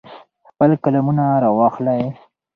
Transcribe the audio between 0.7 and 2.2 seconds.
قلمونه را واخلئ.